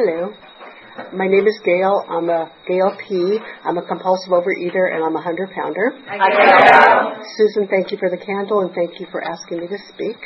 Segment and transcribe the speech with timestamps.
[0.00, 0.32] Hello.
[1.12, 2.06] My name is Gail.
[2.08, 3.36] I'm a Gail P.
[3.64, 5.92] I'm a compulsive overeater and I'm a hundred pounder.
[7.36, 10.16] Susan, thank you for the candle and thank you for asking me to speak.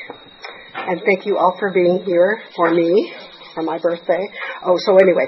[0.74, 3.14] And thank you all for being here for me
[3.52, 4.22] for my birthday.
[4.64, 5.26] Oh, so anyway,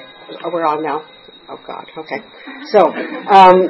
[0.52, 1.02] we're on now.
[1.50, 1.90] Oh God.
[1.98, 2.22] Okay.
[2.70, 3.66] So, um,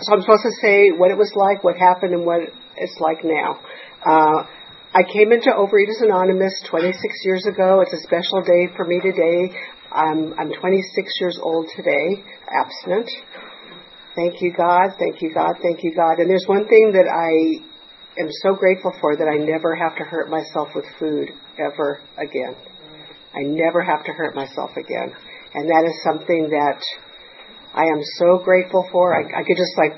[0.00, 2.40] so I'm supposed to say what it was like, what happened, and what
[2.76, 3.60] it's like now.
[4.00, 4.46] Uh,
[4.92, 7.80] I came into Overeaters Anonymous 26 years ago.
[7.82, 9.54] It's a special day for me today.
[9.92, 13.10] I'm, I'm 26 years old today, abstinent.
[14.14, 14.90] Thank you, God.
[14.98, 15.54] Thank you, God.
[15.62, 16.18] Thank you, God.
[16.18, 20.04] And there's one thing that I am so grateful for that I never have to
[20.04, 22.54] hurt myself with food ever again.
[23.34, 25.14] I never have to hurt myself again.
[25.54, 26.82] And that is something that
[27.74, 29.14] I am so grateful for.
[29.14, 29.94] I, I could just like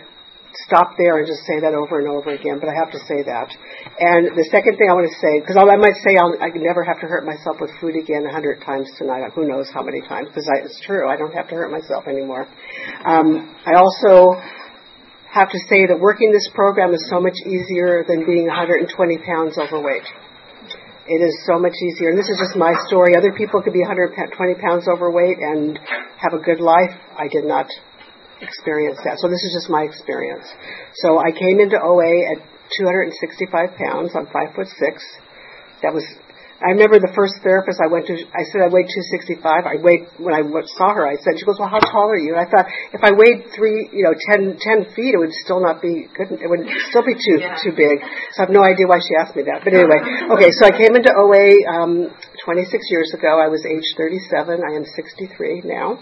[0.73, 3.21] stop there and just say that over and over again, but I have to say
[3.21, 3.53] that.
[4.01, 6.81] And the second thing I want to say, because I might say I'll, I never
[6.81, 9.29] have to hurt myself with food again a hundred times tonight.
[9.37, 10.33] Who knows how many times?
[10.33, 11.13] Because it's true.
[11.13, 12.49] I don't have to hurt myself anymore.
[13.05, 14.41] Um, I also
[15.29, 18.89] have to say that working this program is so much easier than being 120
[19.29, 20.09] pounds overweight.
[21.05, 22.15] It is so much easier.
[22.15, 23.13] And this is just my story.
[23.13, 24.17] Other people could be 120
[24.57, 25.77] pounds overweight and
[26.17, 26.97] have a good life.
[27.19, 27.67] I did not
[28.43, 29.23] experience that.
[29.23, 30.45] So this is just my experience.
[31.07, 32.43] So I came into OA at
[32.77, 34.13] 265 pounds.
[34.19, 35.01] I'm five foot six.
[35.87, 36.05] That was.
[36.63, 38.15] I remember the first therapist I went to.
[38.15, 39.43] I said I weighed 265.
[39.43, 40.47] I weighed when I
[40.79, 41.03] saw her.
[41.03, 42.39] I said, she goes, well, how tall are you?
[42.39, 45.59] And I thought if I weighed three, you know, 10, 10 feet, it would still
[45.59, 46.31] not be good.
[46.31, 47.59] It would still be too yeah.
[47.59, 47.99] too big.
[48.39, 49.67] So I have no idea why she asked me that.
[49.67, 50.07] But anyway,
[50.39, 50.55] okay.
[50.55, 52.15] So I came into OA um,
[52.47, 53.43] 26 years ago.
[53.43, 54.63] I was age 37.
[54.63, 55.99] I am 63 now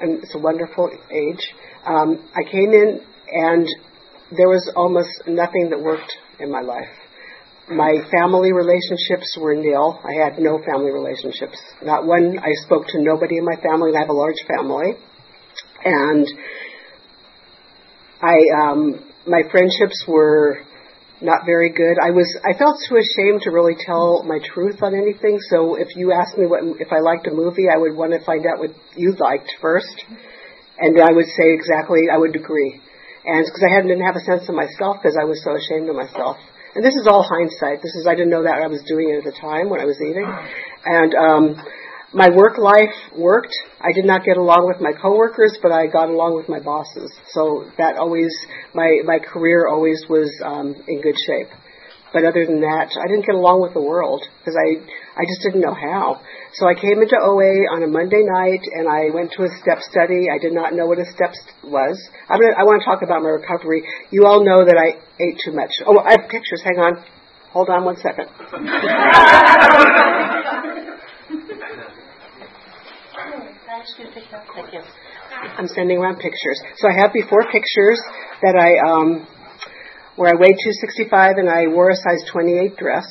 [0.00, 1.54] and it's a wonderful age.
[1.86, 3.00] Um, I came in
[3.30, 3.66] and
[4.36, 6.88] there was almost nothing that worked in my life.
[7.70, 10.00] My family relationships were nil.
[10.02, 11.58] I had no family relationships.
[11.82, 12.38] Not one.
[12.38, 13.92] I spoke to nobody in my family.
[13.94, 14.94] I have a large family,
[15.84, 16.26] and
[18.22, 20.62] I um, my friendships were
[21.20, 21.98] not very good.
[21.98, 25.38] I was I felt too ashamed to really tell my truth on anything.
[25.50, 28.24] So if you asked me what if I liked a movie, I would want to
[28.24, 30.04] find out what you liked first,
[30.78, 32.80] and I would say exactly I would agree.
[33.26, 35.90] And because I hadn't didn't have a sense of myself because I was so ashamed
[35.90, 36.38] of myself.
[36.74, 37.82] And this is all hindsight.
[37.82, 39.86] This is I didn't know that I was doing it at the time when I
[39.86, 40.28] was eating,
[40.84, 41.44] and um,
[42.12, 43.54] my work life worked.
[43.80, 47.12] I did not get along with my coworkers, but I got along with my bosses.
[47.32, 48.34] So that always,
[48.74, 51.48] my, my career always was um, in good shape.
[52.12, 54.80] But other than that, I didn't get along with the world because I,
[55.12, 56.22] I just didn't know how.
[56.54, 59.84] So I came into OA on a Monday night and I went to a step
[59.84, 60.32] study.
[60.32, 62.00] I did not know what a step was.
[62.30, 63.84] I'm gonna, I want to talk about my recovery.
[64.08, 65.84] You all know that I ate too much.
[65.84, 66.64] Oh, I have pictures.
[66.64, 67.04] Hang on.
[67.52, 68.32] Hold on one second.
[73.96, 74.82] Thank you.
[75.56, 76.60] I'm sending around pictures.
[76.76, 78.00] So I have before pictures
[78.42, 79.26] that I, um,
[80.16, 83.06] where I weighed 265 and I wore a size 28 dress.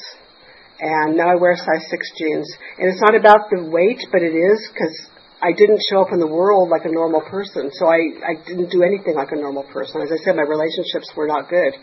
[0.80, 2.50] And now I wear a size 6 jeans.
[2.78, 4.94] And it's not about the weight, but it is because
[5.42, 7.72] I didn't show up in the world like a normal person.
[7.74, 10.02] So I, I didn't do anything like a normal person.
[10.06, 11.74] As I said, my relationships were not good.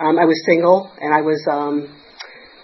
[0.00, 1.88] Um, I was single and I was, um,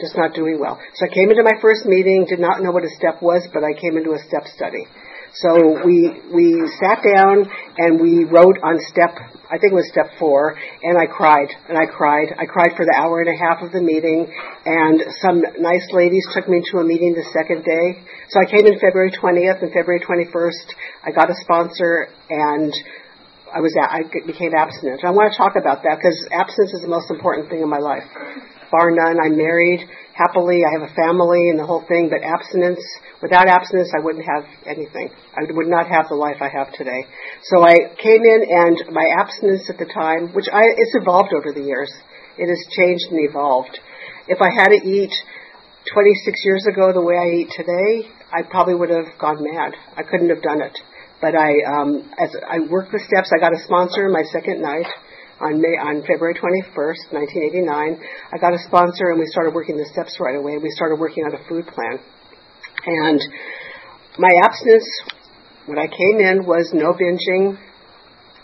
[0.00, 0.80] just not doing well.
[0.96, 3.62] So I came into my first meeting, did not know what a step was, but
[3.62, 4.88] I came into a step study.
[5.34, 7.46] So we we sat down
[7.78, 9.14] and we wrote on step
[9.50, 12.30] I think it was step four, and I cried and I cried.
[12.38, 16.22] I cried for the hour and a half of the meeting, and some nice ladies
[16.30, 17.98] took me to a meeting the second day.
[18.30, 20.66] So I came in February 20th and February 21st.
[21.02, 22.70] I got a sponsor and
[23.50, 25.02] I was I became abstinent.
[25.02, 27.82] I want to talk about that because abstinence is the most important thing in my
[27.82, 28.06] life
[28.70, 29.18] bar none.
[29.18, 30.60] I'm married happily.
[30.64, 32.10] I have a family and the whole thing.
[32.10, 32.80] But abstinence,
[33.22, 35.10] without abstinence, I wouldn't have anything.
[35.34, 37.06] I would not have the life I have today.
[37.44, 41.52] So I came in, and my abstinence at the time, which I, it's evolved over
[41.52, 41.90] the years.
[42.38, 43.78] It has changed and evolved.
[44.28, 45.12] If I had to eat
[45.92, 49.74] 26 years ago the way I eat today, I probably would have gone mad.
[49.96, 50.78] I couldn't have done it.
[51.20, 54.86] But I, um, as I worked the steps, I got a sponsor my second night
[55.40, 57.64] on May on February 21st, 1989.
[57.64, 60.60] I got a sponsor and we started working the steps right away.
[60.60, 61.96] We started working on a food plan.
[62.84, 63.20] And
[64.18, 64.88] my abstinence,
[65.64, 67.56] when I came in, was no binging,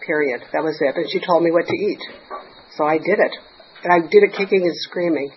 [0.01, 0.41] period.
[0.53, 0.97] That was it.
[0.97, 2.01] And she told me what to eat.
[2.77, 3.35] So I did it.
[3.85, 5.31] And I did it kicking and screaming.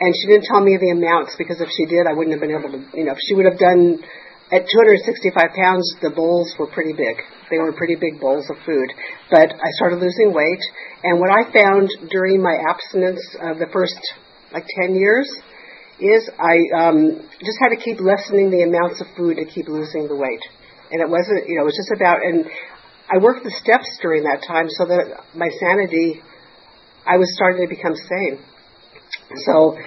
[0.00, 2.56] And she didn't tell me the amounts because if she did, I wouldn't have been
[2.56, 4.02] able to, you know, if she would have done,
[4.50, 7.22] at 265 pounds, the bowls were pretty big.
[7.54, 8.90] They were pretty big bowls of food.
[9.30, 10.58] But I started losing weight.
[11.06, 13.94] And what I found during my abstinence of the first,
[14.50, 15.30] like 10 years,
[16.02, 20.10] is I um, just had to keep lessening the amounts of food to keep losing
[20.10, 20.42] the weight.
[20.90, 22.50] And it wasn't, you know, it was just about, and
[23.06, 26.26] I worked the steps during that time so that my sanity,
[27.06, 28.42] I was starting to become sane.
[29.46, 29.78] So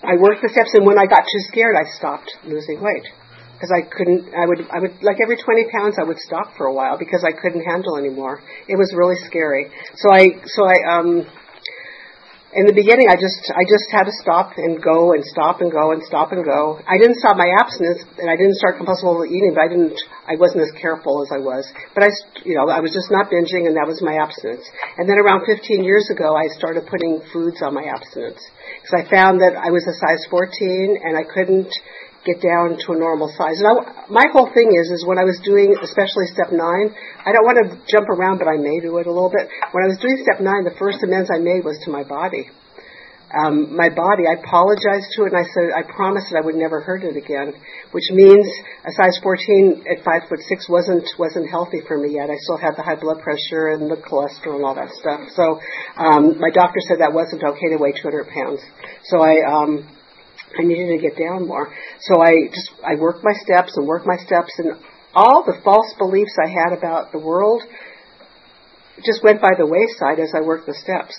[0.00, 3.04] I worked the steps, and when I got too scared, I stopped losing weight
[3.60, 4.32] because I couldn't.
[4.32, 4.60] I would.
[4.72, 6.00] I would like every 20 pounds.
[6.00, 8.40] I would stop for a while because I couldn't handle anymore.
[8.66, 9.68] It was really scary.
[10.00, 10.40] So I.
[10.48, 10.76] So I.
[10.88, 11.28] Um,
[12.50, 15.70] in the beginning, I just I just had to stop and go and stop and
[15.70, 16.82] go and stop and go.
[16.82, 19.94] I didn't stop my abstinence and I didn't start compulsive eating, but I didn't
[20.26, 21.62] I wasn't as careful as I was.
[21.94, 22.10] But I
[22.42, 24.66] you know I was just not binging and that was my abstinence.
[24.98, 28.42] And then around 15 years ago, I started putting foods on my abstinence
[28.82, 31.70] because I found that I was a size 14 and I couldn't
[32.24, 33.56] get down to a normal size.
[33.60, 33.74] And I,
[34.12, 36.92] my whole thing is, is when I was doing, especially step nine,
[37.24, 39.48] I don't want to jump around, but I may do it a little bit.
[39.72, 42.52] When I was doing step nine, the first amends I made was to my body.
[43.30, 46.58] Um, my body, I apologized to it, and I said I promised that I would
[46.58, 47.54] never hurt it again.
[47.94, 48.42] Which means
[48.82, 52.26] a size 14 at five foot six wasn't wasn't healthy for me yet.
[52.26, 55.30] I still had the high blood pressure and the cholesterol and all that stuff.
[55.38, 55.62] So
[55.94, 58.66] um, my doctor said that wasn't okay to weigh 200 pounds.
[59.06, 59.86] So I um,
[60.58, 61.72] I needed to get down more.
[62.00, 64.74] So I just I worked my steps and worked my steps and
[65.14, 67.62] all the false beliefs I had about the world
[69.04, 71.16] just went by the wayside as I worked the steps.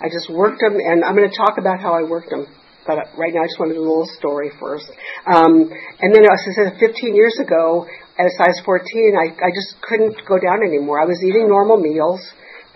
[0.00, 2.46] I just worked them, and I'm going to talk about how I worked them.
[2.86, 4.86] But right now, I just want to do a little story first.
[5.26, 5.66] Um,
[5.98, 7.82] and then, as I said, 15 years ago,
[8.14, 8.86] at a size 14,
[9.18, 11.02] I, I just couldn't go down anymore.
[11.02, 12.22] I was eating normal meals,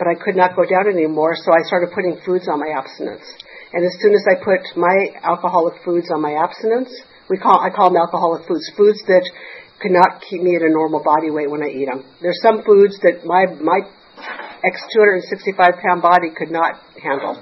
[0.03, 1.39] but I could not go down anymore.
[1.39, 3.23] So I started putting foods on my abstinence.
[3.73, 6.91] And as soon as I put my alcoholic foods on my abstinence,
[7.29, 9.23] we call I call them alcoholic foods, foods that
[9.81, 12.05] could not keep me at a normal body weight when I eat them.
[12.21, 13.87] There's some foods that my my
[14.67, 17.39] ex 265 pound body could not handle.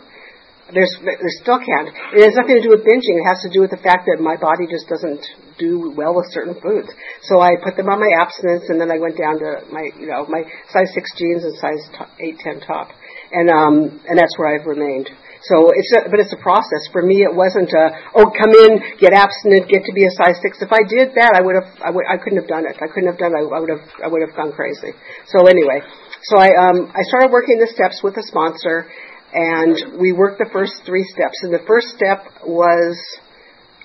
[0.69, 1.89] There's there still can't.
[2.13, 3.17] It has nothing to do with binging.
[3.17, 5.25] It has to do with the fact that my body just doesn't
[5.57, 6.93] do well with certain foods.
[7.25, 10.13] So I put them on my abstinence, and then I went down to my you
[10.13, 11.81] know my size six jeans and size
[12.21, 12.93] eight ten top,
[13.33, 15.09] and um and that's where I've remained.
[15.43, 16.91] So it's a, but it's a process.
[16.91, 17.85] For me, it wasn't a,
[18.19, 20.59] oh, come in, get abstinent, get to be a size six.
[20.59, 22.75] If I did that, I would have, I, would, I couldn't have done it.
[22.83, 23.47] I couldn't have done it.
[23.47, 24.91] I would have, I would have gone crazy.
[25.31, 25.87] So anyway,
[26.27, 28.91] so I, um, I started working the steps with a sponsor
[29.33, 31.39] and we worked the first three steps.
[31.47, 32.99] And the first step was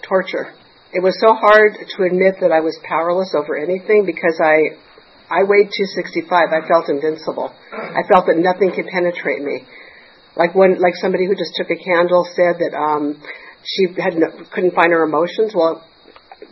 [0.02, 0.50] torture.
[0.94, 4.78] It was so hard to admit that I was powerless over anything because I,
[5.30, 6.30] I weighed 265.
[6.30, 7.50] I felt invincible.
[7.74, 9.66] I felt that nothing could penetrate me.
[10.36, 13.22] Like when, like somebody who just took a candle said that um,
[13.64, 15.54] she had no, couldn't find her emotions.
[15.54, 15.86] Well,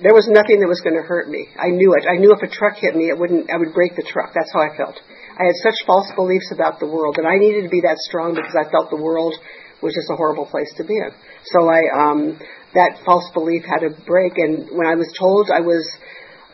[0.01, 1.49] there was nothing that was going to hurt me.
[1.57, 2.05] I knew it.
[2.07, 3.49] I knew if a truck hit me, it wouldn't.
[3.49, 4.33] I would break the truck.
[4.33, 4.97] That's how I felt.
[5.37, 8.35] I had such false beliefs about the world that I needed to be that strong
[8.35, 9.33] because I felt the world
[9.81, 11.09] was just a horrible place to be in.
[11.45, 12.37] So I, um,
[12.73, 14.37] that false belief had to break.
[14.37, 15.81] And when I was told I was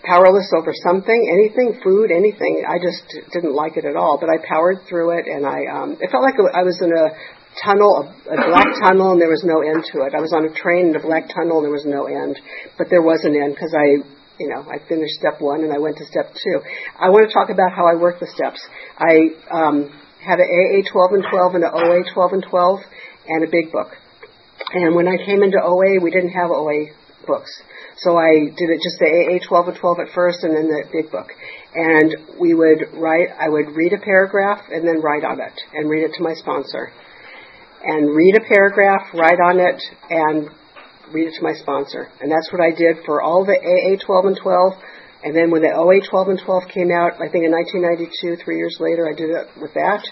[0.04, 2.66] powerless over something, anything, food, anything.
[2.68, 5.98] I just didn't like it at all, but I powered through it, and I um,
[6.00, 7.06] it felt like I was in a
[7.64, 10.14] tunnel, a, a black tunnel, and there was no end to it.
[10.14, 12.40] I was on a train in a black tunnel, and there was no end,
[12.78, 14.06] but there was an end because I
[14.38, 16.62] you know, I finished step one and I went to step two.
[17.00, 18.62] I want to talk about how I work the steps.
[18.94, 19.90] I um,
[20.22, 22.80] had an AA 12 and 12 and an OA 12 and 12
[23.28, 23.98] and a big book.
[24.74, 26.94] And when I came into OA, we didn't have OA
[27.28, 27.52] books.
[27.98, 30.84] So I did it just the AA 12 and 12 at first and then the
[30.92, 31.28] big book.
[31.76, 35.90] And we would write, I would read a paragraph and then write on it and
[35.90, 36.92] read it to my sponsor.
[37.84, 40.50] And read a paragraph, write on it, and
[41.14, 42.10] read it to my sponsor.
[42.22, 44.74] And that's what I did for all the AA 12 and 12.
[45.24, 48.58] And then when the OA 12 and 12 came out, I think in 1992, three
[48.58, 50.06] years later, I did it with that.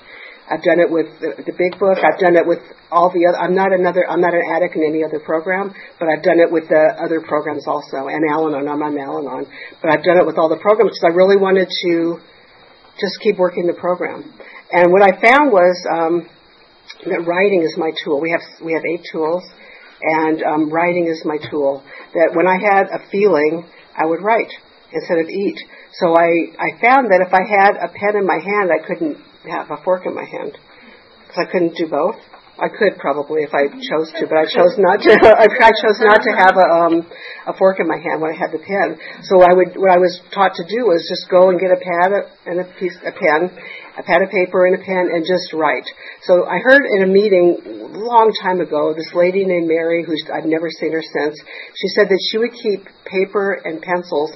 [0.46, 1.98] I've done it with the, the big book.
[1.98, 2.62] I've done it with
[2.94, 3.38] all the other.
[3.42, 4.06] I'm not another.
[4.06, 7.18] I'm not an addict in any other program, but I've done it with the other
[7.26, 8.06] programs also.
[8.06, 8.70] And Al-Anon.
[8.70, 9.50] I'm on Al-Anon,
[9.82, 12.22] but I've done it with all the programs because I really wanted to
[13.02, 14.22] just keep working the program.
[14.70, 16.30] And what I found was um,
[17.10, 18.22] that writing is my tool.
[18.22, 19.42] We have we have eight tools,
[20.02, 21.82] and um, writing is my tool.
[22.14, 23.66] That when I had a feeling,
[23.98, 24.54] I would write
[24.94, 25.58] instead of eat.
[25.98, 29.18] So I I found that if I had a pen in my hand, I couldn't
[29.48, 30.58] have a fork in my hand
[31.28, 32.16] because I couldn't do both.
[32.56, 35.12] I could probably if I chose to, but I chose not to.
[35.44, 36.96] I chose not to have a um,
[37.52, 38.96] a fork in my hand when I had the pen.
[39.28, 41.80] So I would what I was taught to do was just go and get a
[41.80, 43.52] pad and a piece a pen,
[44.00, 45.84] a pad of paper and a pen, and just write.
[46.24, 50.24] So I heard in a meeting a long time ago this lady named Mary, who's
[50.32, 51.36] I've never seen her since.
[51.76, 54.32] She said that she would keep paper and pencils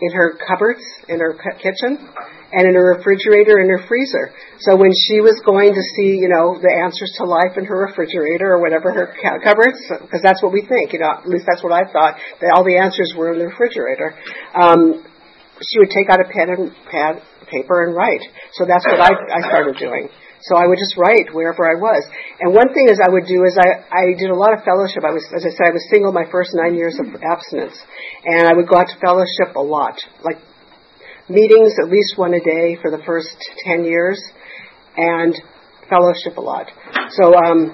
[0.00, 2.08] in her cupboards in her kitchen
[2.52, 4.32] and in her refrigerator and her freezer.
[4.64, 7.84] So when she was going to see, you know, the answers to life in her
[7.88, 9.12] refrigerator or whatever her
[9.44, 12.56] cupboards, because that's what we think, you know, at least that's what I thought, that
[12.56, 14.16] all the answers were in the refrigerator.
[14.56, 15.04] Um,
[15.60, 18.24] she would take out a pen and pad, paper and write.
[18.56, 20.08] So that's what I, I started doing.
[20.40, 22.06] So I would just write wherever I was.
[22.38, 25.02] And one thing is I would do is I, I did a lot of fellowship.
[25.02, 27.74] I was, as I said, I was single my first nine years of abstinence.
[28.24, 30.38] And I would go out to fellowship a lot, like
[31.28, 34.20] meetings at least one a day for the first 10 years
[34.96, 35.34] and
[35.88, 36.70] fellowship a lot.
[37.10, 37.68] So um,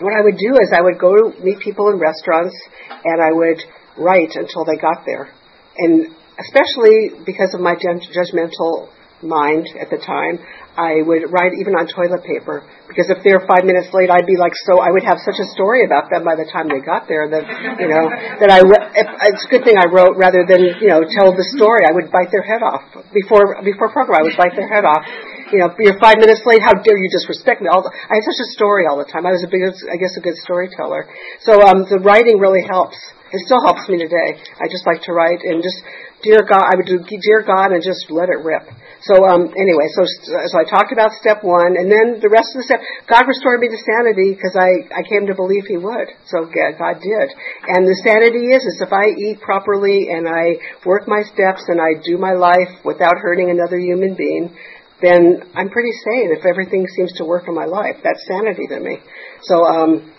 [0.00, 2.56] what I would do is I would go to meet people in restaurants
[3.04, 3.62] and I would
[3.96, 5.32] write until they got there.
[5.78, 8.88] And especially because of my judgmental
[9.22, 10.40] mind at the time,
[10.80, 14.40] I would write even on toilet paper because if they're five minutes late, I'd be
[14.40, 14.80] like so.
[14.80, 17.44] I would have such a story about them by the time they got there that
[17.76, 18.08] you know
[18.40, 18.64] that I.
[18.64, 21.84] If, it's a good thing I wrote rather than you know tell the story.
[21.84, 24.22] I would bite their head off before before program.
[24.22, 25.04] I would bite their head off.
[25.50, 26.62] You know, you're five minutes late.
[26.62, 27.66] How dare you disrespect me?
[27.66, 29.26] All the, I had such a story all the time.
[29.26, 31.10] I was a big, I guess, a good storyteller.
[31.42, 32.94] So um, the writing really helps.
[33.34, 34.38] It still helps me today.
[34.58, 35.78] I just like to write and just
[36.22, 38.64] dear God, I would do dear God and just let it rip.
[39.02, 42.60] So um, anyway, so so I talked about step one, and then the rest of
[42.60, 46.12] the step, God restored me to sanity because I I came to believe He would.
[46.28, 47.28] So God did,
[47.64, 51.80] and the sanity is is if I eat properly and I work my steps and
[51.80, 54.52] I do my life without hurting another human being,
[55.00, 56.36] then I'm pretty sane.
[56.36, 59.00] If everything seems to work in my life, that's sanity to me.
[59.48, 60.12] So um,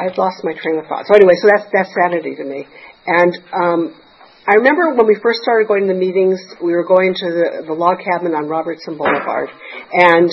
[0.00, 1.04] I've lost my train of thought.
[1.04, 2.64] So anyway, so that's that's sanity to me,
[3.04, 3.80] and um,
[4.46, 7.66] I remember when we first started going to the meetings, we were going to the,
[7.66, 9.50] the log cabin on Robertson Boulevard,
[9.90, 10.30] and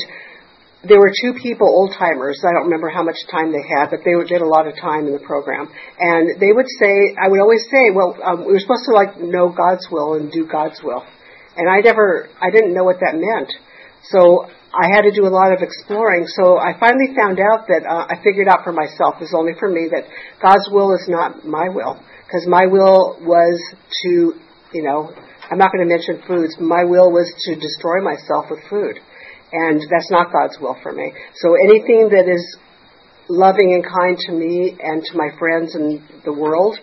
[0.85, 2.37] there were two people, old timers.
[2.45, 5.09] I don't remember how much time they had, but they did a lot of time
[5.09, 5.65] in the program.
[5.97, 9.17] And they would say, I would always say, well, um, we were supposed to like
[9.17, 11.01] know God's will and do God's will,
[11.57, 13.49] and I never, I didn't know what that meant.
[14.13, 16.29] So I had to do a lot of exploring.
[16.29, 19.73] So I finally found out that uh, I figured out for myself, it's only for
[19.73, 20.05] me, that
[20.37, 23.59] God's will is not my will because my will was
[24.03, 24.33] to,
[24.73, 25.13] you know,
[25.49, 26.55] I'm not going to mention foods.
[26.59, 28.99] My will was to destroy myself with food.
[29.51, 31.13] And that's not God's will for me.
[31.35, 32.57] So anything that is
[33.29, 36.77] loving and kind to me and to my friends and the world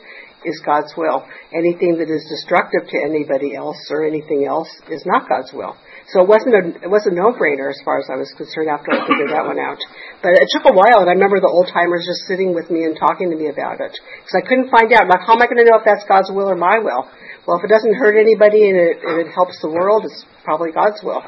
[0.44, 1.26] is God's will.
[1.52, 5.76] Anything that is destructive to anybody else or anything else is not God's will.
[6.10, 8.66] So it wasn't a it was a no brainer as far as I was concerned
[8.66, 9.78] after I figured that one out.
[10.22, 12.82] But it took a while, and I remember the old timers just sitting with me
[12.82, 15.06] and talking to me about it because I couldn't find out.
[15.06, 17.06] Like, how am I going to know if that's God's will or my will?
[17.46, 20.74] Well, if it doesn't hurt anybody and it, and it helps the world, it's probably
[20.74, 21.22] God's will.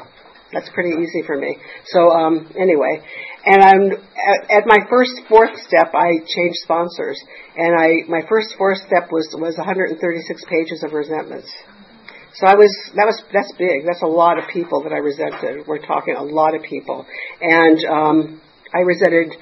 [0.51, 1.57] That's pretty easy for me.
[1.87, 3.01] So um, anyway,
[3.47, 7.17] and I'm at, at my first fourth step, I changed sponsors,
[7.55, 9.95] and I my first fourth step was was 136
[10.45, 11.49] pages of resentments.
[12.35, 13.85] So I was that was that's big.
[13.85, 15.67] That's a lot of people that I resented.
[15.67, 17.05] We're talking a lot of people,
[17.41, 18.41] and um,
[18.73, 19.37] I resented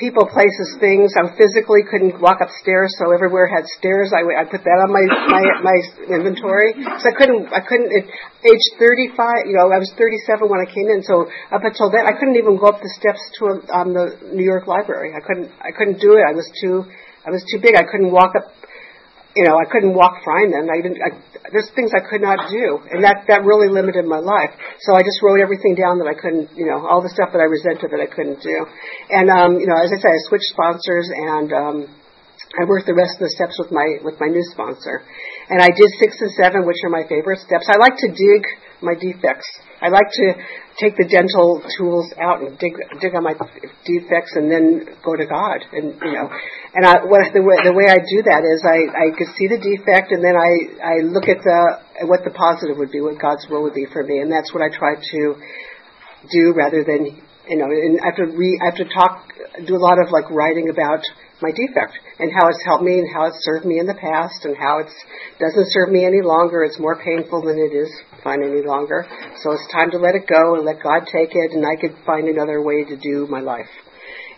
[0.00, 1.14] people, places, things.
[1.20, 4.08] I physically couldn't walk upstairs, so everywhere had stairs.
[4.16, 5.76] I, I put that on my my, my
[6.16, 6.72] inventory.
[7.04, 7.92] So I couldn't I couldn't.
[7.92, 8.08] At
[8.40, 11.04] age 35, you know, I was 37 when I came in.
[11.04, 14.32] So up until then, I couldn't even go up the steps to a, um, the
[14.32, 15.12] New York Library.
[15.12, 16.24] I couldn't I couldn't do it.
[16.24, 16.88] I was too
[17.24, 17.76] I was too big.
[17.76, 18.48] I couldn't walk up
[19.34, 20.70] you know, I couldn't walk Fryman.
[20.70, 21.02] I didn't.
[21.02, 21.10] I,
[21.50, 24.54] there's things I could not do, and that that really limited my life.
[24.78, 27.42] So I just wrote everything down that I couldn't, you know, all the stuff that
[27.42, 28.58] I resented that I couldn't do.
[29.10, 31.76] And um, you know, as I said, I switched sponsors, and um,
[32.54, 35.02] I worked the rest of the steps with my with my new sponsor.
[35.50, 37.66] And I did six and seven, which are my favorite steps.
[37.66, 38.42] I like to dig
[38.80, 39.50] my defects.
[39.84, 40.26] I like to
[40.80, 42.72] take the dental tools out and dig
[43.04, 43.36] dig on my
[43.84, 46.32] defects and then go to God and you know.
[46.72, 49.44] And I what the way the way I do that is I I could see
[49.44, 53.20] the defect and then I I look at the what the positive would be what
[53.20, 54.24] God's will would be for me.
[54.24, 55.20] And that's what I try to
[56.32, 59.32] do rather than you know and I have to re I have to talk
[59.66, 61.02] do a lot of like writing about
[61.40, 64.44] my defect and how it's helped me and how it's served me in the past
[64.44, 64.90] and how it
[65.38, 66.64] doesn't serve me any longer.
[66.64, 67.90] It's more painful than it is
[68.22, 69.06] fun any longer.
[69.42, 71.94] So it's time to let it go and let God take it and I could
[72.06, 73.70] find another way to do my life.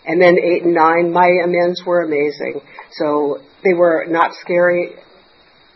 [0.05, 2.61] And then eight and nine, my amends were amazing.
[2.93, 4.95] So they were not scary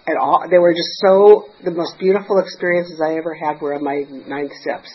[0.07, 0.45] at all.
[0.49, 4.49] They were just so, the most beautiful experiences I ever had were on my nine
[4.61, 4.89] steps.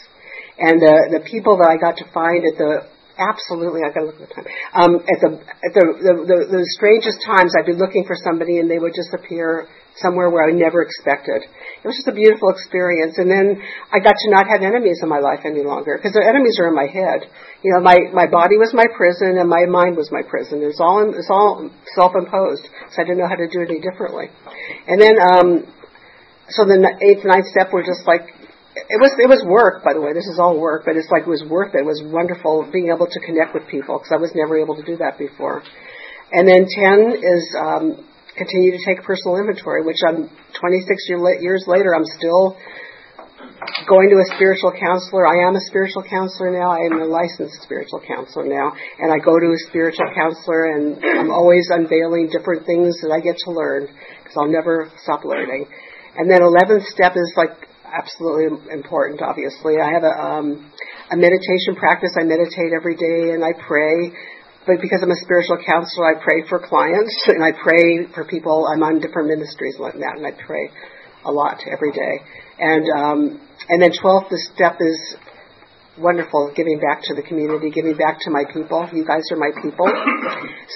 [0.58, 3.80] And the, the people that I got to find at the absolutely.
[3.80, 4.48] I gotta look at the time.
[4.76, 8.60] Um, at the at the, the the the strangest times, I'd be looking for somebody,
[8.60, 11.40] and they would just appear somewhere where I never expected.
[11.44, 13.16] It was just a beautiful experience.
[13.16, 13.56] And then
[13.88, 16.68] I got to not have enemies in my life any longer because the enemies are
[16.68, 17.24] in my head.
[17.64, 20.60] You know, my my body was my prison, and my mind was my prison.
[20.60, 22.68] It's all it's all self-imposed.
[22.92, 24.28] So I didn't know how to do it any differently.
[24.86, 25.48] And then um,
[26.52, 28.28] so the eighth, ninth step were just like
[28.76, 30.12] it was it was work by the way.
[30.12, 32.92] This is all work but it's like it was worth it it was wonderful being
[32.92, 35.64] able to connect with people because i was never able to do that before.
[36.32, 37.84] And then 10 is um,
[38.36, 40.28] continue to take personal inventory which i'm
[40.60, 42.56] 26 year, years later i'm still
[43.88, 45.26] going to a spiritual counselor.
[45.26, 46.70] I am a spiritual counselor now.
[46.72, 48.72] I am a licensed spiritual counselor now.
[48.98, 53.20] And i go to a spiritual counselor and i'm always unveiling different things that i
[53.20, 55.66] get to learn because i'll never stop learning.
[56.16, 57.65] And then 11th step is like
[57.96, 59.80] absolutely important, obviously.
[59.80, 60.70] I have a, um,
[61.10, 62.12] a meditation practice.
[62.20, 64.12] I meditate every day and I pray.
[64.66, 68.66] But because I'm a spiritual counselor, I pray for clients and I pray for people.
[68.66, 70.70] I'm on different ministries like that and I pray
[71.24, 72.20] a lot every day.
[72.58, 75.16] And, um, and then 12th, the step is
[75.98, 78.88] wonderful giving back to the community, giving back to my people.
[78.92, 79.88] You guys are my people.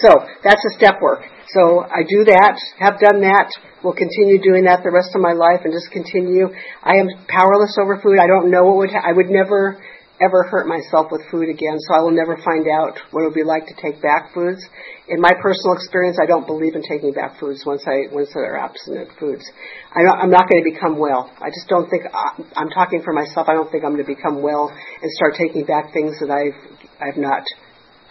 [0.00, 0.10] So
[0.42, 1.22] that's a step work.
[1.52, 3.50] So I do that, have done that,
[3.82, 6.48] will continue doing that the rest of my life and just continue.
[6.82, 8.18] I am powerless over food.
[8.20, 9.82] I don't know what would, ha- I would never
[10.20, 13.40] ever hurt myself with food again, so I will never find out what it would
[13.40, 14.60] be like to take back foods.
[15.08, 18.52] In my personal experience, I don't believe in taking back foods once I once there
[18.52, 19.48] are abstinent foods.
[19.96, 21.32] I don't, I'm not going to become well.
[21.40, 23.48] I just don't think uh, I'm talking for myself.
[23.48, 26.58] I don't think I'm going to become well and start taking back things that I've
[27.00, 27.42] I've not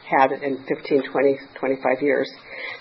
[0.09, 2.25] had in 15, 20, 25 years.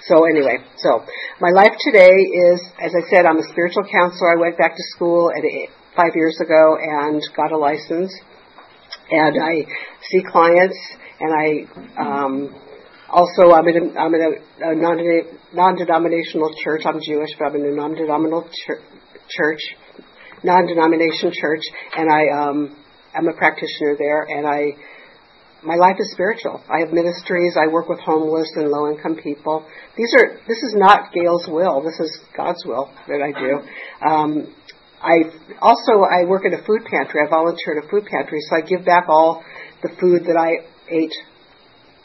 [0.08, 1.04] So anyway, so
[1.44, 4.32] my life today is, as I said, I'm a spiritual counselor.
[4.32, 8.16] I went back to school at eight, five years ago and got a license
[9.10, 9.66] and I
[10.10, 10.78] see clients,
[11.20, 12.54] and I um,
[13.08, 14.74] also I'm in a, I'm in a, a
[15.54, 16.82] non-denominational church.
[16.84, 18.48] I'm Jewish, but I'm in a non-denominational
[19.28, 19.60] church,
[20.44, 21.62] non-denomination church,
[21.96, 22.76] and I um,
[23.14, 24.76] I'm a practitioner there, and I
[25.62, 26.62] my life is spiritual.
[26.70, 27.56] I have ministries.
[27.56, 29.66] I work with homeless and low income people.
[29.96, 31.82] These are this is not Gail's will.
[31.82, 34.08] This is God's will that I do.
[34.08, 34.54] Um,
[35.00, 35.30] I
[35.62, 37.20] also I work at a food pantry.
[37.24, 39.44] I volunteer at a food pantry, so I give back all
[39.82, 41.14] the food that I ate.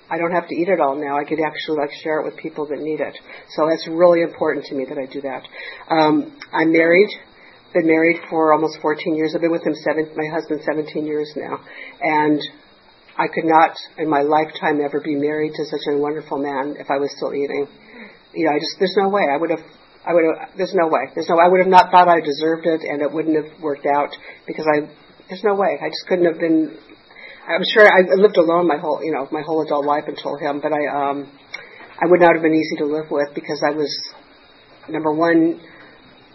[0.10, 1.18] I don't have to eat it all now.
[1.18, 3.18] I could actually like share it with people that need it.
[3.50, 5.42] So that's really important to me that I do that.
[5.90, 7.10] Um, I'm married.
[7.74, 9.34] Been married for almost 14 years.
[9.34, 10.14] I've been with him seven.
[10.16, 11.58] My husband 17 years now,
[12.02, 12.40] and
[13.18, 16.92] I could not in my lifetime ever be married to such a wonderful man if
[16.92, 17.68] I was still eating.
[18.34, 19.66] You know, I just there's no way I would have
[20.06, 21.08] I would have, there's no way.
[21.16, 23.86] There's no, I would have not thought I deserved it and it wouldn't have worked
[23.86, 24.12] out
[24.46, 24.90] because I,
[25.30, 25.80] there's no way.
[25.80, 26.76] I just couldn't have been,
[27.48, 30.60] I'm sure I lived alone my whole, you know, my whole adult life until him,
[30.60, 31.32] but I, um,
[32.02, 33.92] I would not have been easy to live with because I was,
[34.90, 35.62] number one,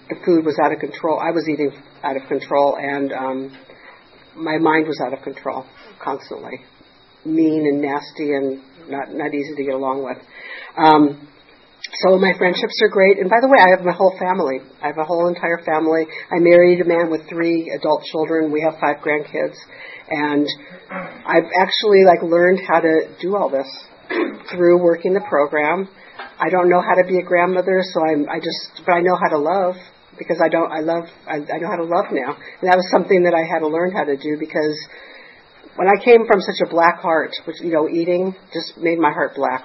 [0.08, 1.20] the food was out of control.
[1.20, 3.58] I was eating out of control and, um,
[4.34, 5.66] my mind was out of control
[6.02, 6.60] constantly.
[7.24, 10.18] Mean and nasty and not, not easy to get along with.
[10.76, 11.28] Um,
[11.94, 13.18] so my friendships are great.
[13.18, 14.60] And by the way, I have my whole family.
[14.82, 16.04] I have a whole entire family.
[16.30, 18.52] I married a man with three adult children.
[18.52, 19.56] We have five grandkids.
[20.10, 20.46] And
[21.24, 23.68] I've actually like learned how to do all this
[24.52, 25.88] through working the program.
[26.38, 29.16] I don't know how to be a grandmother, so I'm, I just, but I know
[29.16, 29.74] how to love
[30.18, 32.36] because I don't, I love, I, I know how to love now.
[32.36, 34.76] And that was something that I had to learn how to do because
[35.78, 39.14] when I came from such a black heart, which, you know, eating just made my
[39.14, 39.62] heart black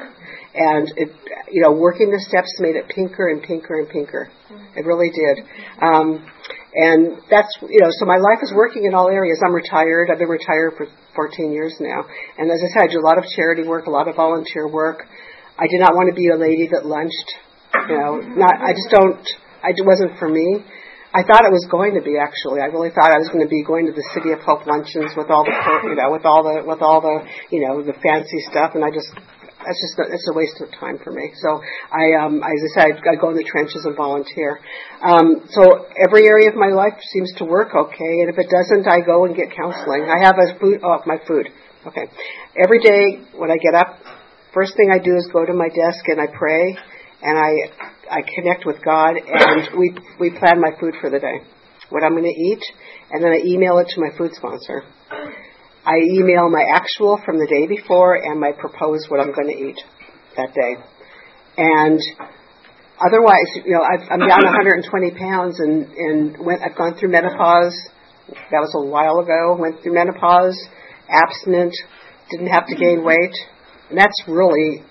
[0.53, 1.09] and it,
[1.49, 4.29] you know, working the steps made it pinker and pinker and pinker.
[4.29, 4.77] Mm-hmm.
[4.77, 5.41] It really did.
[5.81, 6.21] Um,
[6.77, 9.41] and that's, you know, so my life is working in all areas.
[9.41, 10.13] I'm retired.
[10.13, 10.85] I've been retired for
[11.17, 12.05] 14 years now.
[12.37, 14.69] And as I said, I do a lot of charity work, a lot of volunteer
[14.69, 15.09] work.
[15.57, 17.29] I did not want to be a lady that lunched.
[17.89, 19.25] You know, not, I just don't,
[19.65, 20.61] I, it wasn't for me.
[21.13, 22.57] I thought it was going to be actually.
[22.57, 25.13] I really thought I was going to be going to the City of Hope luncheons
[25.13, 25.53] with all the,
[25.85, 27.21] you know, with all the, with all the,
[27.53, 29.13] you know, the fancy stuff, and I just
[29.63, 31.31] that's just a, it's a waste of time for me.
[31.39, 31.61] So
[31.93, 34.59] I, um, as I said, I go in the trenches and volunteer.
[34.99, 38.87] Um, so every area of my life seems to work okay, and if it doesn't,
[38.87, 40.09] I go and get counseling.
[40.09, 41.49] I have a food, oh, my food.
[41.87, 42.07] Okay,
[42.55, 43.99] every day when I get up,
[44.53, 46.77] first thing I do is go to my desk and I pray,
[47.23, 51.39] and I I connect with God, and we we plan my food for the day,
[51.89, 52.63] what I'm going to eat,
[53.11, 54.83] and then I email it to my food sponsor.
[55.85, 59.59] I email my actual from the day before and my proposed what I'm going to
[59.67, 59.79] eat
[60.37, 60.79] that day.
[61.57, 61.99] And
[63.03, 67.75] otherwise, you know, I've, I'm down 120 pounds and, and went, I've gone through menopause.
[68.27, 69.57] That was a while ago.
[69.59, 70.55] Went through menopause,
[71.09, 71.75] abstinent,
[72.31, 73.35] didn't have to gain weight.
[73.89, 74.83] And that's really,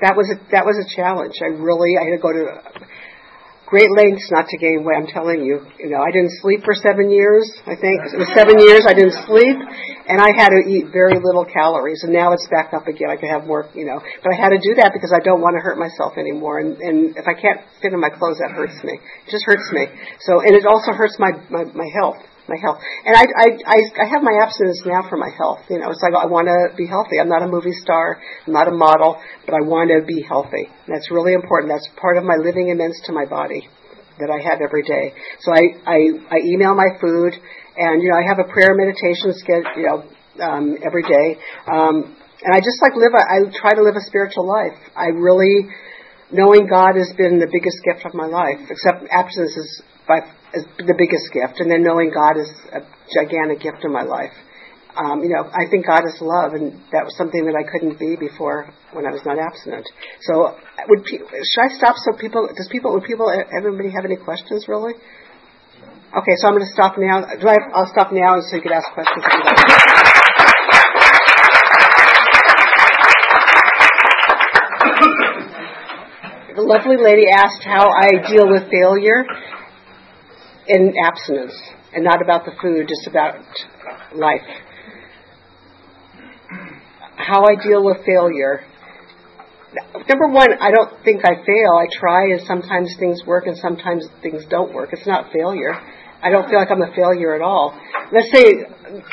[0.00, 1.34] that was a, that was a challenge.
[1.42, 2.44] I really, I had to go to
[3.70, 4.98] great lengths not to gain weight.
[4.98, 7.46] I'm telling you, you know, I didn't sleep for seven years.
[7.70, 9.54] I think it was seven years I didn't sleep,
[10.10, 12.02] and I had to eat very little calories.
[12.02, 13.08] And now it's back up again.
[13.08, 15.40] I could have more, you know, but I had to do that because I don't
[15.40, 16.58] want to hurt myself anymore.
[16.58, 18.98] And, and if I can't fit in my clothes, that hurts me.
[18.98, 19.86] It just hurts me.
[20.26, 22.78] So, and it also hurts my my, my health my health.
[23.04, 25.60] And I, I, I, I have my abstinence now for my health.
[25.68, 27.20] You know, it's like I want to be healthy.
[27.20, 28.20] I'm not a movie star.
[28.46, 30.66] I'm not a model, but I want to be healthy.
[30.66, 31.70] And that's really important.
[31.70, 33.68] That's part of my living amends to my body
[34.18, 35.16] that I have every day.
[35.40, 35.98] So I, I,
[36.28, 37.34] I email my food
[37.76, 39.98] and, you know, I have a prayer meditation schedule, you know,
[40.44, 41.40] um, every day.
[41.66, 44.76] Um, and I just like live, a, I try to live a spiritual life.
[44.96, 45.68] I really,
[46.32, 50.20] knowing God has been the biggest gift of my life, except abstinence is by
[50.54, 52.82] is the biggest gift, and then knowing God is a
[53.14, 54.34] gigantic gift in my life.
[54.90, 57.98] Um, you know, I think God is love, and that was something that I couldn't
[57.98, 59.86] be before when I was not abstinent.
[60.26, 60.58] So,
[60.90, 61.94] would should I stop?
[62.02, 64.94] So people, does people, would people, everybody have any questions really?
[66.10, 67.22] Okay, so I'm going to stop now.
[67.22, 67.54] Do I?
[67.70, 69.22] I'll stop now, so you can ask questions.
[76.56, 79.22] the lovely lady asked how I deal with failure
[80.70, 81.58] in abstinence
[81.92, 83.34] and not about the food, just about
[84.14, 84.46] life.
[87.16, 88.62] How I deal with failure.
[90.08, 91.72] Number one, I don't think I fail.
[91.78, 94.90] I try, and sometimes things work, and sometimes things don't work.
[94.92, 95.74] It's not failure.
[96.22, 97.78] I don't feel like I'm a failure at all.
[98.12, 98.46] Let's say,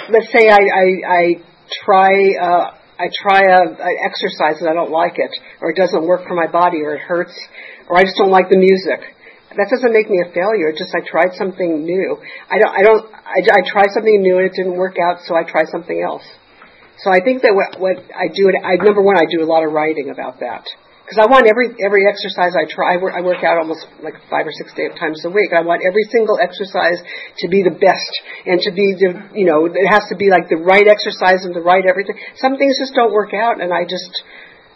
[0.10, 1.24] let's say I I, I
[1.86, 2.10] try
[2.42, 2.66] uh,
[3.00, 6.36] I try a, a exercise and I don't like it, or it doesn't work for
[6.36, 7.38] my body, or it hurts,
[7.90, 9.17] or I just don't like the music
[9.58, 10.70] that doesn't make me a failure.
[10.70, 12.18] It's just I tried something new.
[12.50, 12.74] I don't.
[12.74, 13.04] I don't.
[13.10, 16.26] I, I tried something new and it didn't work out, so I try something else.
[17.02, 19.62] So I think that what, what I do, I number one, I do a lot
[19.62, 20.66] of writing about that
[21.06, 22.94] because I want every every exercise I try.
[22.94, 25.54] I work, I work out almost like five or six day, times a week.
[25.54, 27.00] I want every single exercise
[27.42, 30.50] to be the best and to be the you know it has to be like
[30.50, 32.20] the right exercise and the right everything.
[32.42, 34.12] Some things just don't work out, and I just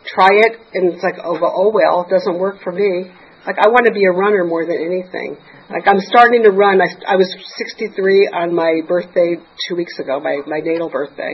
[0.07, 3.11] try it, and it's like oh, oh well, it doesn't work for me.
[3.45, 5.33] Like I want to be a runner more than anything.
[5.69, 6.77] Like I'm starting to run.
[6.77, 7.25] I, I was
[7.57, 11.33] 63 on my birthday two weeks ago, my my natal birthday,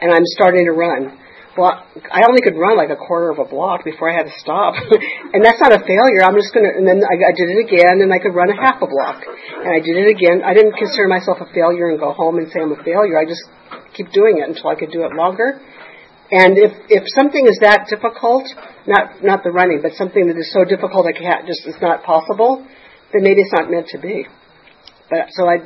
[0.00, 1.16] and I'm starting to run.
[1.56, 4.36] Well, I only could run like a quarter of a block before I had to
[4.38, 4.78] stop,
[5.34, 6.20] and that's not a failure.
[6.22, 6.70] I'm just gonna.
[6.70, 9.24] And then I, I did it again, and I could run a half a block,
[9.24, 10.44] and I did it again.
[10.44, 13.16] I didn't consider myself a failure and go home and say I'm a failure.
[13.16, 13.42] I just
[13.96, 15.58] keep doing it until I could do it longer.
[16.30, 18.44] And if if something is that difficult,
[18.86, 22.04] not not the running, but something that is so difficult I can't just it's not
[22.04, 22.66] possible,
[23.12, 24.26] then maybe it's not meant to be.
[25.08, 25.56] But so I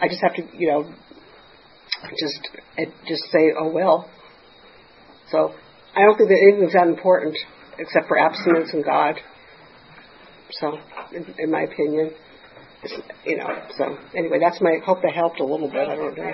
[0.00, 0.94] I just have to you know
[2.18, 2.38] just
[3.08, 4.08] just say oh well.
[5.30, 5.54] So
[5.96, 7.36] I don't think that anything's that important
[7.78, 9.16] except for abstinence and God.
[10.52, 10.78] So
[11.12, 12.12] in, in my opinion,
[13.24, 13.48] you know.
[13.76, 15.88] So anyway, that's my hope that helped a little bit.
[15.88, 16.32] I don't know.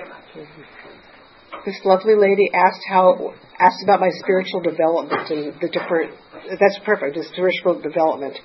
[1.65, 6.11] This lovely lady asked how asked about my spiritual development and the different.
[6.59, 7.15] That's perfect.
[7.15, 8.35] The spiritual development.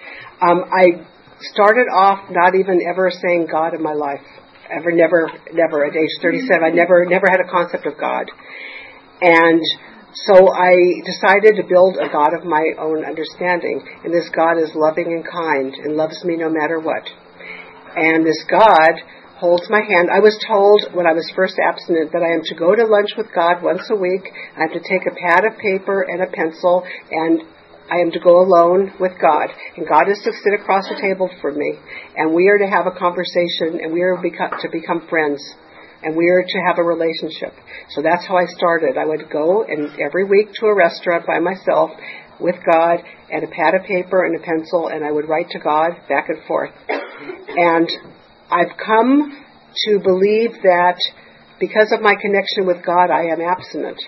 [0.40, 1.02] Um, I
[1.40, 4.22] started off not even ever saying God in my life.
[4.70, 5.84] Ever, never, never.
[5.86, 8.28] At age 37, I never, never had a concept of God,
[9.22, 9.62] and
[10.26, 10.72] so I
[11.04, 13.82] decided to build a God of my own understanding.
[14.04, 17.04] And this God is loving and kind and loves me no matter what.
[17.96, 18.92] And this God
[19.38, 20.10] holds my hand.
[20.10, 23.14] I was told when I was first abstinent that I am to go to lunch
[23.16, 24.26] with God once a week.
[24.58, 27.46] I have to take a pad of paper and a pencil, and
[27.86, 29.48] I am to go alone with God.
[29.78, 31.78] And God is to sit across the table from me,
[32.18, 35.40] and we are to have a conversation, and we are to become friends.
[36.00, 37.58] And we are to have a relationship.
[37.90, 38.96] So that's how I started.
[38.96, 41.90] I would go and every week to a restaurant by myself
[42.38, 45.58] with God and a pad of paper and a pencil, and I would write to
[45.58, 46.70] God back and forth.
[47.48, 47.90] And
[48.50, 49.44] I've come
[49.84, 50.96] to believe that
[51.60, 53.98] because of my connection with God, I am abstinent.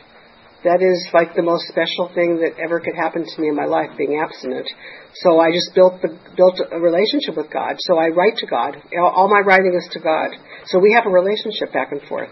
[0.65, 3.65] That is like the most special thing that ever could happen to me in my
[3.65, 4.69] life, being abstinent.
[5.15, 7.77] So I just built the, built a relationship with God.
[7.79, 8.77] So I write to God.
[8.93, 10.37] All my writing is to God.
[10.67, 12.29] So we have a relationship back and forth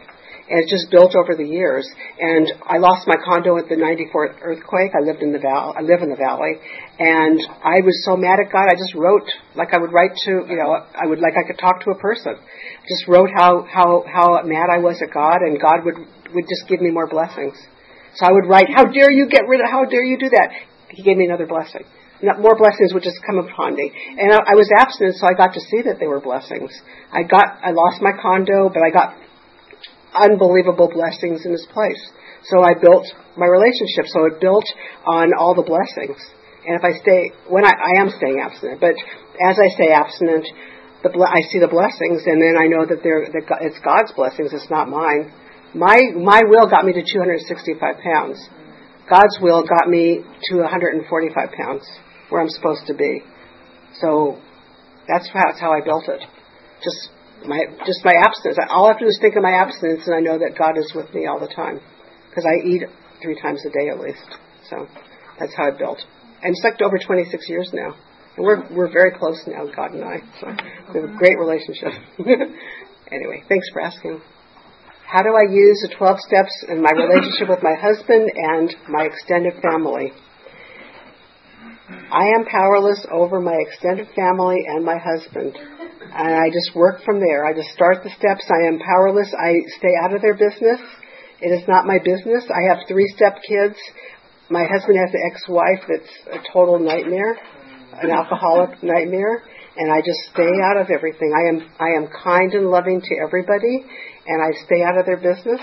[0.49, 1.85] and it just built over the years.
[2.19, 4.93] And I lost my condo at the 94th earthquake.
[4.97, 5.75] I lived in the valley.
[5.77, 6.57] I live in the valley,
[6.99, 8.67] and I was so mad at God.
[8.69, 11.59] I just wrote like I would write to, you know, I would like I could
[11.61, 12.37] talk to a person.
[12.89, 15.99] Just wrote how how how mad I was at God, and God would
[16.33, 17.57] would just give me more blessings.
[18.17, 19.69] So I would write, "How dare you get rid of?
[19.71, 20.51] How dare you do that?"
[20.91, 21.85] He gave me another blessing.
[22.21, 25.55] More blessings would just come upon me, and I, I was abstinent, so I got
[25.55, 26.75] to see that they were blessings.
[27.13, 29.15] I got, I lost my condo, but I got
[30.15, 32.01] unbelievable blessings in His place.
[32.45, 34.07] So I built my relationship.
[34.07, 34.65] So it built
[35.07, 36.19] on all the blessings.
[36.67, 38.95] And if I stay, when I, I am staying abstinent, but
[39.41, 40.47] as I stay abstinent,
[41.03, 44.51] the I see the blessings, and then I know that they're that it's God's blessings.
[44.53, 45.31] It's not mine.
[45.75, 48.43] My my will got me to 265 pounds.
[49.09, 51.07] God's will got me to 145
[51.55, 51.87] pounds,
[52.29, 53.23] where I'm supposed to be.
[54.01, 54.43] So
[55.09, 56.21] that's how, that's how I built it.
[56.83, 57.09] Just
[57.47, 58.59] my just my abstinence.
[58.71, 60.79] All I have to do is think of my abstinence, and I know that God
[60.79, 61.81] is with me all the time
[62.29, 62.83] because I eat
[63.23, 64.27] three times a day at least.
[64.71, 64.87] So
[65.39, 65.99] that's how I built.
[66.43, 67.95] And it's like over 26 years now.
[68.37, 70.19] And we're we're very close now, God and I.
[70.41, 70.47] So
[70.95, 71.93] we have a great relationship.
[73.13, 74.21] anyway, thanks for asking.
[75.07, 79.09] How do I use the 12 steps in my relationship with my husband and my
[79.09, 80.13] extended family?
[82.13, 85.57] I am powerless over my extended family and my husband.
[86.13, 87.45] And I just work from there.
[87.45, 88.49] I just start the steps.
[88.51, 89.33] I am powerless.
[89.35, 90.81] I stay out of their business.
[91.41, 92.45] It is not my business.
[92.51, 93.77] I have three step kids.
[94.51, 97.37] My husband has an ex-wife that's a total nightmare
[98.03, 99.43] an alcoholic nightmare,
[99.77, 101.33] and I just stay out of everything.
[101.35, 103.85] I am I am kind and loving to everybody,
[104.27, 105.61] and I stay out of their business.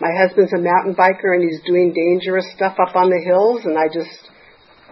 [0.00, 3.78] My husband's a mountain biker, and he's doing dangerous stuff up on the hills, and
[3.78, 4.30] I just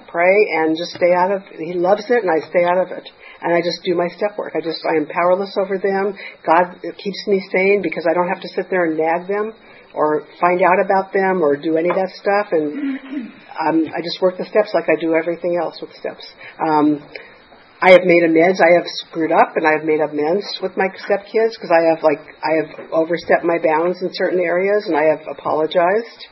[0.09, 1.42] pray and just stay out of.
[1.59, 3.09] He loves it, and I stay out of it,
[3.42, 4.55] and I just do my step work.
[4.55, 6.14] I just I am powerless over them.
[6.46, 9.52] God keeps me sane because I don't have to sit there and nag them
[9.94, 12.48] or find out about them or do any of that stuff.
[12.52, 16.24] And um, I just work the steps like I do everything else with steps.
[16.62, 17.02] Um,
[17.83, 18.62] I have made amends.
[18.62, 21.98] I have screwed up, and I have made amends with my stepkids because I have
[22.07, 26.31] like I have overstepped my bounds in certain areas, and I have apologized.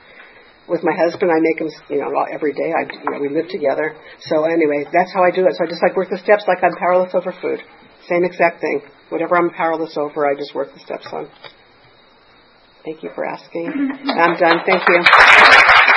[0.71, 2.71] With my husband, I make him, you know, every day.
[2.71, 3.99] I, you know, we live together.
[4.31, 5.59] So anyway, that's how I do it.
[5.59, 7.59] So I just like work the steps like I'm powerless over food.
[8.09, 8.83] Same exact thing.
[9.11, 11.29] Whatever I'm powerless over, I just work the steps on.
[12.85, 13.67] Thank you for asking.
[14.07, 14.63] I'm done.
[14.65, 15.90] Thank you.